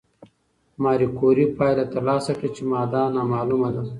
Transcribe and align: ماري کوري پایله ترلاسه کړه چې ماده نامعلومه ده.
ماري 0.83 1.07
کوري 1.19 1.45
پایله 1.57 1.85
ترلاسه 1.93 2.31
کړه 2.39 2.49
چې 2.55 2.61
ماده 2.71 3.01
نامعلومه 3.15 3.69
ده. 3.75 3.83